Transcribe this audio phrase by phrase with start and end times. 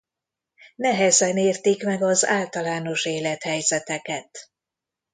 [0.75, 4.49] Nehezen értik meg az általános élethelyzeteket.